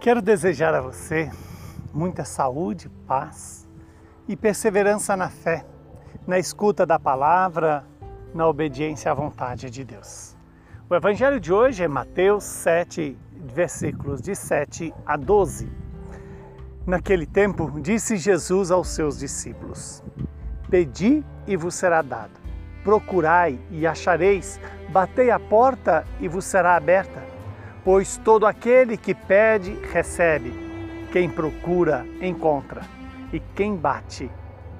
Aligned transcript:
Quero 0.00 0.22
desejar 0.22 0.74
a 0.74 0.80
você 0.80 1.28
muita 1.92 2.24
saúde, 2.24 2.88
paz 3.04 3.68
e 4.28 4.36
perseverança 4.36 5.16
na 5.16 5.28
fé, 5.28 5.66
na 6.24 6.38
escuta 6.38 6.86
da 6.86 7.00
palavra, 7.00 7.84
na 8.32 8.46
obediência 8.46 9.10
à 9.10 9.14
vontade 9.14 9.68
de 9.68 9.82
Deus. 9.82 10.36
O 10.88 10.94
evangelho 10.94 11.40
de 11.40 11.52
hoje 11.52 11.82
é 11.82 11.88
Mateus 11.88 12.44
7, 12.44 13.18
versículos 13.52 14.22
de 14.22 14.36
7 14.36 14.94
a 15.04 15.16
12. 15.16 15.68
Naquele 16.86 17.26
tempo, 17.26 17.80
disse 17.80 18.16
Jesus 18.16 18.70
aos 18.70 18.90
seus 18.90 19.18
discípulos: 19.18 20.04
Pedi 20.70 21.24
e 21.44 21.56
vos 21.56 21.74
será 21.74 22.02
dado. 22.02 22.38
Procurai 22.84 23.58
e 23.68 23.84
achareis. 23.84 24.60
Batei 24.90 25.32
a 25.32 25.40
porta 25.40 26.06
e 26.20 26.28
vos 26.28 26.44
será 26.44 26.76
aberta. 26.76 27.37
Pois 27.84 28.16
todo 28.18 28.46
aquele 28.46 28.96
que 28.96 29.14
pede, 29.14 29.72
recebe. 29.92 30.52
Quem 31.12 31.28
procura, 31.28 32.06
encontra. 32.20 32.82
E 33.32 33.40
quem 33.40 33.76
bate, 33.76 34.30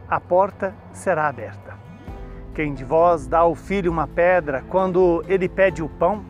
a 0.09 0.21
porta 0.21 0.75
será 0.93 1.29
aberta. 1.29 1.77
Quem 2.55 2.75
de 2.75 2.85
vós 2.85 3.27
dá 3.27 3.39
ao 3.39 3.55
filho 3.55 3.91
uma 3.91 4.07
pedra 4.07 4.65
quando 4.69 5.23
ele 5.29 5.49
pede 5.49 5.83
o 5.83 5.89
pão? 5.89 6.25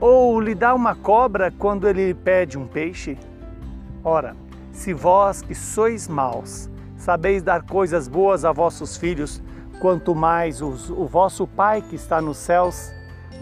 Ou 0.00 0.40
lhe 0.40 0.54
dá 0.54 0.74
uma 0.74 0.94
cobra 0.94 1.52
quando 1.58 1.88
ele 1.88 2.14
pede 2.14 2.56
um 2.56 2.66
peixe? 2.66 3.18
Ora, 4.04 4.36
se 4.72 4.94
vós 4.94 5.42
que 5.42 5.54
sois 5.54 6.08
maus, 6.08 6.70
sabeis 6.96 7.42
dar 7.42 7.62
coisas 7.62 8.08
boas 8.08 8.44
a 8.44 8.52
vossos 8.52 8.96
filhos, 8.96 9.42
quanto 9.80 10.14
mais 10.14 10.62
os, 10.62 10.88
o 10.90 11.06
vosso 11.06 11.46
Pai 11.46 11.82
que 11.82 11.96
está 11.96 12.20
nos 12.20 12.36
céus 12.36 12.92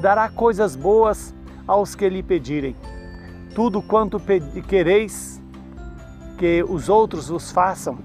dará 0.00 0.28
coisas 0.28 0.74
boas 0.74 1.34
aos 1.68 1.94
que 1.94 2.08
lhe 2.08 2.22
pedirem. 2.22 2.74
Tudo 3.54 3.82
quanto 3.82 4.18
quereis 4.66 5.40
que 6.38 6.62
os 6.62 6.88
outros 6.88 7.28
vos 7.28 7.52
façam, 7.52 7.98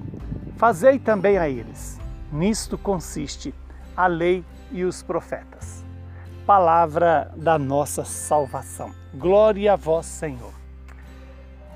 fazei 0.57 0.99
também 0.99 1.37
a 1.37 1.47
eles. 1.47 1.99
Nisto 2.31 2.77
consiste 2.77 3.53
a 3.95 4.07
lei 4.07 4.43
e 4.71 4.83
os 4.83 5.01
profetas. 5.01 5.85
Palavra 6.45 7.31
da 7.37 7.57
nossa 7.57 8.03
salvação. 8.03 8.91
Glória 9.13 9.73
a 9.73 9.75
vós, 9.75 10.05
Senhor. 10.05 10.51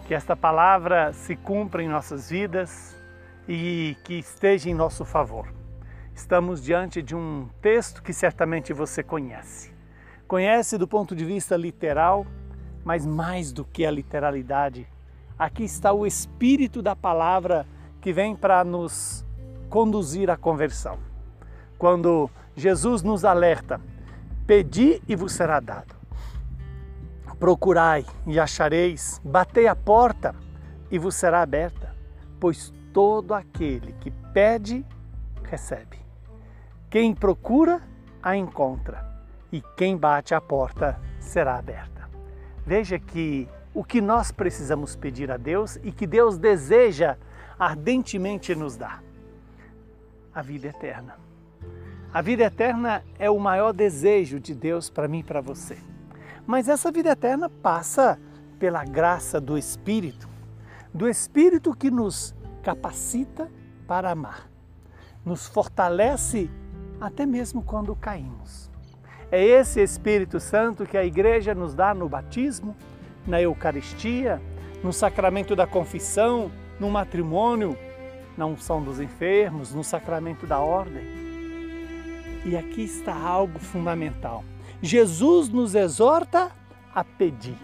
Que 0.08 0.14
esta 0.14 0.36
palavra 0.36 1.14
se 1.14 1.36
cumpra 1.36 1.82
em 1.82 1.88
nossas 1.88 2.30
vidas 2.30 2.96
e 3.48 3.96
que 4.04 4.16
esteja 4.16 4.70
em 4.70 4.74
nosso 4.74 5.06
favor. 5.06 5.48
Estamos 6.14 6.64
diante 6.64 7.02
de 7.02 7.16
um 7.16 7.48
texto 7.62 8.02
que 8.02 8.12
certamente 8.12 8.74
você 8.74 9.04
conhece. 9.04 9.77
Conhece 10.28 10.78
do 10.78 10.86
ponto 10.86 11.16
de 11.16 11.24
vista 11.24 11.56
literal, 11.56 12.28
mas 12.84 13.06
mais 13.06 13.54
do 13.54 13.64
que 13.64 13.86
a 13.86 13.92
literalidade. 13.92 14.86
Aqui 15.40 15.64
está 15.64 15.94
o 15.94 16.06
espírito 16.06 16.82
da 16.82 16.96
palavra 16.96 17.66
que 18.02 18.12
vem 18.12 18.36
para 18.36 18.62
nos 18.66 19.26
conduzir 19.70 20.30
à 20.30 20.36
conversão. 20.36 21.00
Quando 21.78 22.30
Jesus 22.58 23.04
nos 23.04 23.24
alerta: 23.24 23.80
Pedi 24.46 25.02
e 25.08 25.16
vos 25.16 25.32
será 25.32 25.62
dado. 25.62 25.96
Procurai 27.40 28.06
e 28.26 28.38
achareis, 28.38 29.22
batei 29.24 29.68
a 29.68 29.76
porta 29.76 30.36
e 30.92 31.00
vos 31.00 31.16
será 31.16 31.42
aberta, 31.42 31.96
pois 32.40 32.74
todo 32.92 33.34
aquele 33.34 33.94
que 34.02 34.12
pede, 34.34 34.86
recebe. 35.44 35.98
Quem 36.90 37.14
procura, 37.14 37.82
a 38.24 38.36
encontra, 38.36 39.17
e 39.52 39.62
quem 39.76 39.98
bate 39.98 40.34
a 40.34 40.42
porta 40.42 41.00
será 41.20 41.58
aberta. 41.58 42.10
Veja 42.66 43.00
que 43.00 43.48
o 43.74 43.84
que 43.84 44.02
nós 44.02 44.32
precisamos 44.32 44.96
pedir 44.96 45.32
a 45.32 45.38
Deus 45.38 45.78
e 45.84 45.92
que 45.92 46.08
Deus 46.08 46.38
deseja 46.38 47.18
ardentemente 47.58 48.56
nos 48.56 48.76
dar: 48.76 49.04
a 50.34 50.42
vida 50.42 50.68
eterna. 50.68 51.16
A 52.14 52.22
vida 52.22 52.44
eterna 52.44 53.04
é 53.20 53.30
o 53.30 53.40
maior 53.40 53.74
desejo 53.74 54.40
de 54.40 54.56
Deus 54.56 54.90
para 54.90 55.08
mim 55.08 55.20
e 55.20 55.24
para 55.24 55.42
você. 55.42 55.78
Mas 56.46 56.68
essa 56.70 56.92
vida 56.92 57.12
eterna 57.12 57.50
passa 57.50 58.20
pela 58.58 58.84
graça 58.84 59.40
do 59.40 59.58
Espírito, 59.58 60.28
do 60.94 61.08
Espírito 61.08 61.76
que 61.76 61.92
nos 61.92 62.34
capacita 62.64 63.52
para 63.86 64.12
amar, 64.12 64.50
nos 65.24 65.48
fortalece 65.48 66.50
até 67.00 67.26
mesmo 67.26 67.62
quando 67.62 67.96
caímos. 67.96 68.72
É 69.32 69.44
esse 69.44 69.82
Espírito 69.82 70.40
Santo 70.40 70.86
que 70.86 70.98
a 70.98 71.04
igreja 71.04 71.54
nos 71.54 71.74
dá 71.74 71.94
no 71.94 72.08
batismo, 72.08 72.76
na 73.26 73.42
Eucaristia, 73.42 74.42
no 74.84 74.94
sacramento 74.94 75.56
da 75.56 75.68
confissão, 75.68 76.52
no 76.80 76.90
matrimônio, 76.90 77.78
na 78.38 78.46
unção 78.46 78.82
dos 78.82 79.00
enfermos, 79.00 79.74
no 79.74 79.84
sacramento 79.84 80.46
da 80.46 80.60
ordem. 80.60 81.04
E 82.46 82.56
aqui 82.56 82.84
está 82.84 83.14
algo 83.14 83.60
fundamental. 83.60 84.44
Jesus 84.82 85.50
nos 85.50 85.76
exorta 85.76 86.52
a 86.94 87.04
pedir. 87.04 87.58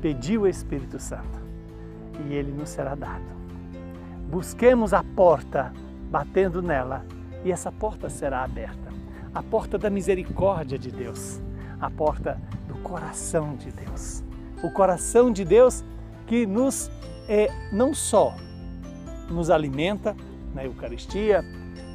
Pedir 0.00 0.38
o 0.38 0.46
Espírito 0.46 0.98
Santo 0.98 1.42
e 2.28 2.34
ele 2.34 2.52
nos 2.52 2.68
será 2.68 2.94
dado. 2.94 3.24
Busquemos 4.28 4.92
a 4.92 5.02
porta, 5.02 5.72
batendo 6.10 6.62
nela, 6.62 7.04
e 7.44 7.52
essa 7.52 7.70
porta 7.72 8.08
será 8.08 8.42
aberta. 8.42 8.81
A 9.34 9.42
porta 9.42 9.78
da 9.78 9.88
misericórdia 9.88 10.78
de 10.78 10.90
Deus, 10.90 11.40
a 11.80 11.90
porta 11.90 12.38
do 12.68 12.74
coração 12.82 13.56
de 13.56 13.70
Deus. 13.72 14.22
O 14.62 14.70
coração 14.70 15.32
de 15.32 15.44
Deus 15.44 15.82
que 16.26 16.46
nos 16.46 16.90
é 17.28 17.48
não 17.72 17.94
só 17.94 18.34
nos 19.30 19.50
alimenta 19.50 20.14
na 20.54 20.64
Eucaristia, 20.64 21.42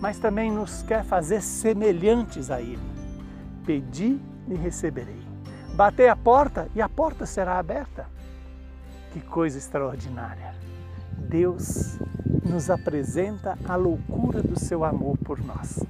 mas 0.02 0.18
também 0.18 0.52
nos 0.52 0.82
quer 0.84 1.04
fazer 1.04 1.42
semelhantes 1.42 2.50
a 2.50 2.60
Ele. 2.60 2.80
Pedi 3.66 4.20
e 4.48 4.56
receberei. 4.56 5.22
Batei 5.76 6.10
a 6.10 6.16
porta 6.16 6.68
e 6.74 6.82
a 6.82 6.90
porta 6.90 7.26
será 7.26 7.60
aberta. 7.60 8.08
Que 9.14 9.22
coisa 9.22 9.58
extraordinária! 9.58 10.56
Deus 11.18 12.00
nos 12.44 12.70
apresenta 12.70 13.58
a 13.68 13.76
loucura 13.76 14.42
do 14.42 14.60
seu 14.60 14.84
amor 14.84 15.18
por 15.18 15.44
nós. 15.44 15.87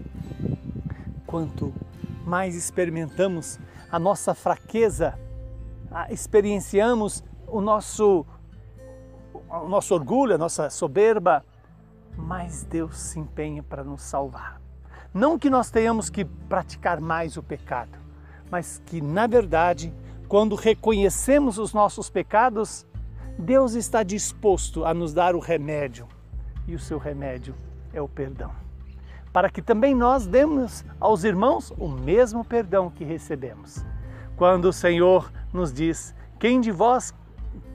Quanto 1.28 1.74
mais 2.26 2.56
experimentamos 2.56 3.60
a 3.92 4.00
nossa 4.00 4.34
fraqueza, 4.34 5.20
experienciamos 6.10 7.24
o 7.48 7.62
nosso, 7.62 8.26
o 9.50 9.68
nosso 9.68 9.94
orgulho, 9.94 10.36
a 10.36 10.38
nossa 10.38 10.70
soberba, 10.70 11.46
mais 12.16 12.64
Deus 12.64 12.98
se 12.98 13.20
empenha 13.20 13.62
para 13.62 13.84
nos 13.84 14.02
salvar. 14.02 14.62
Não 15.14 15.38
que 15.38 15.50
nós 15.50 15.70
tenhamos 15.70 16.10
que 16.10 16.26
praticar 16.26 17.00
mais 17.00 17.38
o 17.38 17.44
pecado, 17.44 17.98
mas 18.50 18.82
que, 18.86 19.02
na 19.02 19.28
verdade, 19.28 19.94
quando 20.28 20.56
reconhecemos 20.56 21.58
os 21.58 21.74
nossos 21.74 22.10
pecados, 22.10 22.86
Deus 23.38 23.74
está 23.74 24.02
disposto 24.02 24.86
a 24.86 24.94
nos 24.94 25.14
dar 25.14 25.36
o 25.36 25.40
remédio 25.40 26.08
e 26.68 26.74
o 26.74 26.80
seu 26.80 26.98
remédio 26.98 27.54
é 27.94 28.02
o 28.02 28.08
perdão. 28.08 28.67
Para 29.32 29.50
que 29.50 29.62
também 29.62 29.94
nós 29.94 30.26
demos 30.26 30.84
aos 31.00 31.24
irmãos 31.24 31.72
o 31.78 31.88
mesmo 31.88 32.44
perdão 32.44 32.90
que 32.90 33.04
recebemos. 33.04 33.84
Quando 34.36 34.66
o 34.66 34.74
Senhor 34.74 35.32
nos 35.54 35.72
diz: 35.72 36.14
Quem 36.40 36.60
de 36.62 36.72
vós 36.72 37.14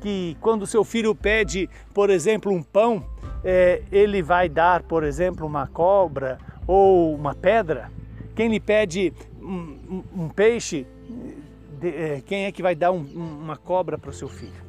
que, 0.01 0.37
quando 0.41 0.67
seu 0.67 0.85
filho 0.85 1.15
pede, 1.15 1.69
por 1.95 2.11
exemplo, 2.11 2.53
um 2.53 2.63
pão, 2.63 3.05
é, 3.45 3.83
ele 3.91 4.23
vai 4.23 4.49
dar, 4.49 4.83
por 4.83 5.05
exemplo, 5.05 5.47
uma 5.47 5.67
cobra 5.67 6.39
ou 6.67 7.15
uma 7.15 7.35
pedra? 7.35 7.91
Quem 8.34 8.49
lhe 8.49 8.61
pede 8.61 9.13
um, 9.41 10.03
um, 10.17 10.28
peixe, 10.28 10.87
de, 11.78 11.89
é, 11.89 12.22
quem 12.25 12.45
é 12.47 12.53
que 12.53 12.63
vai 12.63 12.75
dar 12.75 12.93
um, 12.93 13.03
uma 13.03 13.57
cobra 13.57 13.98
para 13.98 14.10
o 14.10 14.13
seu 14.13 14.28
filho? 14.28 14.63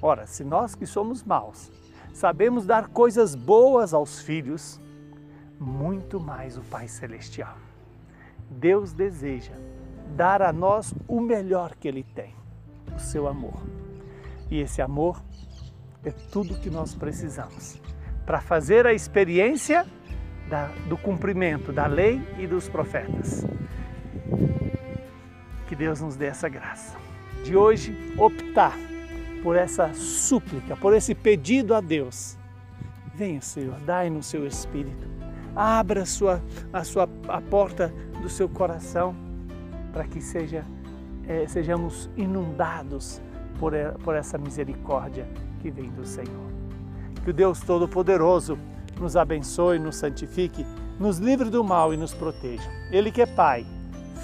Ora, 0.00 0.26
se 0.26 0.44
nós 0.44 0.74
que 0.74 0.86
somos 0.86 1.22
maus 1.22 1.70
sabemos 2.12 2.66
dar 2.66 2.88
coisas 2.88 3.34
boas 3.34 3.94
aos 3.94 4.20
filhos, 4.20 4.80
muito 5.60 6.18
mais 6.18 6.56
o 6.56 6.62
Pai 6.62 6.88
Celestial. 6.88 7.56
Deus 8.50 8.92
deseja 8.92 9.52
dar 10.16 10.40
a 10.40 10.52
nós 10.52 10.94
o 11.06 11.20
melhor 11.20 11.76
que 11.76 11.86
Ele 11.86 12.02
tem, 12.02 12.34
o 12.96 12.98
seu 12.98 13.28
amor. 13.28 13.62
E 14.50 14.58
esse 14.58 14.80
amor 14.80 15.22
é 16.02 16.10
tudo 16.10 16.58
que 16.58 16.70
nós 16.70 16.94
precisamos 16.94 17.80
para 18.24 18.40
fazer 18.40 18.86
a 18.86 18.92
experiência 18.92 19.86
da, 20.48 20.66
do 20.88 20.96
cumprimento 20.96 21.72
da 21.72 21.86
lei 21.86 22.20
e 22.38 22.46
dos 22.46 22.68
profetas. 22.68 23.44
Que 25.68 25.76
Deus 25.76 26.00
nos 26.00 26.16
dê 26.16 26.26
essa 26.26 26.48
graça. 26.48 26.96
De 27.44 27.56
hoje, 27.56 27.94
optar 28.18 28.76
por 29.42 29.56
essa 29.56 29.92
súplica, 29.94 30.76
por 30.76 30.94
esse 30.94 31.14
pedido 31.14 31.74
a 31.74 31.80
Deus. 31.80 32.36
Venha, 33.14 33.40
Senhor, 33.40 33.78
dai 33.80 34.10
no 34.10 34.22
seu 34.22 34.46
espírito. 34.46 35.08
Abra 35.54 36.02
a 36.02 36.06
sua, 36.06 36.42
a 36.72 36.84
sua 36.84 37.08
a 37.28 37.40
porta 37.40 37.92
do 38.22 38.28
seu 38.28 38.48
coração 38.48 39.14
para 39.92 40.04
que 40.04 40.20
seja, 40.20 40.64
é, 41.26 41.46
sejamos 41.46 42.08
inundados 42.16 43.20
por, 43.58 43.72
por 44.02 44.14
essa 44.14 44.38
misericórdia 44.38 45.26
que 45.60 45.70
vem 45.70 45.90
do 45.90 46.06
Senhor. 46.06 46.50
Que 47.24 47.30
o 47.30 47.34
Deus 47.34 47.60
Todo-Poderoso 47.60 48.58
nos 48.98 49.16
abençoe, 49.16 49.78
nos 49.78 49.96
santifique, 49.96 50.64
nos 50.98 51.18
livre 51.18 51.50
do 51.50 51.64
mal 51.64 51.92
e 51.92 51.96
nos 51.96 52.14
proteja. 52.14 52.68
Ele 52.90 53.10
que 53.10 53.22
é 53.22 53.26
Pai, 53.26 53.66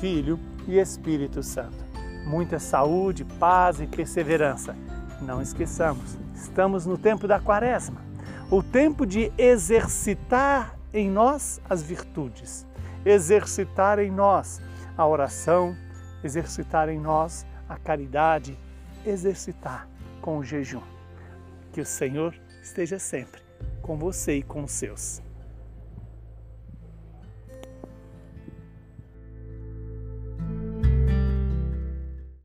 Filho 0.01 0.39
e 0.67 0.79
Espírito 0.79 1.43
Santo. 1.43 1.85
Muita 2.27 2.59
saúde, 2.59 3.25
paz 3.25 3.81
e 3.81 3.87
perseverança. 3.87 4.77
Não 5.23 5.41
esqueçamos, 5.41 6.17
estamos 6.35 6.85
no 6.85 6.99
tempo 6.99 7.27
da 7.27 7.41
quaresma, 7.41 8.01
o 8.51 8.63
tempo 8.63 9.07
de 9.07 9.33
exercitar 9.39 10.76
em 10.97 11.11
nós 11.11 11.61
as 11.69 11.83
virtudes, 11.83 12.67
exercitar 13.05 13.99
em 13.99 14.11
nós 14.11 14.61
a 14.97 15.07
oração, 15.07 15.77
exercitar 16.25 16.89
em 16.89 16.99
nós 16.99 17.47
a 17.69 17.77
caridade, 17.77 18.59
exercitar 19.05 19.89
com 20.21 20.39
o 20.39 20.45
jejum. 20.45 20.83
Que 21.73 21.81
o 21.81 21.87
Senhor 21.87 22.35
esteja 22.63 22.99
sempre 22.99 23.43
com 23.83 23.97
você 23.97 24.39
e 24.39 24.43
com 24.43 24.65
os 24.65 24.73
seus. 24.73 25.26